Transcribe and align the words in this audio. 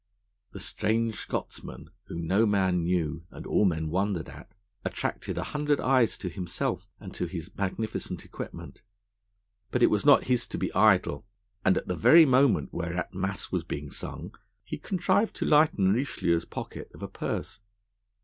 The 0.51 0.59
strange 0.59 1.13
Scotsman, 1.17 1.91
whom 2.05 2.25
no 2.25 2.47
man 2.47 2.81
knew 2.81 3.23
and 3.29 3.45
all 3.45 3.65
men 3.65 3.91
wondered 3.91 4.29
at, 4.29 4.51
attracted 4.83 5.37
a 5.37 5.43
hundred 5.53 5.79
eyes 5.79 6.17
to 6.17 6.27
himself 6.29 6.89
and 6.99 7.15
his 7.15 7.55
magnificent 7.55 8.25
equipment. 8.25 8.81
But 9.69 9.83
it 9.83 9.91
was 9.91 10.03
not 10.03 10.23
his 10.23 10.47
to 10.47 10.57
be 10.57 10.73
idle, 10.73 11.27
and 11.63 11.77
at 11.77 11.87
the 11.87 11.95
very 11.95 12.25
moment 12.25 12.73
whereat 12.73 13.13
Mass 13.13 13.51
was 13.51 13.63
being 13.63 13.91
sung, 13.91 14.33
he 14.63 14.79
contrived 14.79 15.35
to 15.35 15.45
lighten 15.45 15.93
Richelieu's 15.93 16.45
pocket 16.45 16.89
of 16.95 17.03
a 17.03 17.07
purse. 17.07 17.59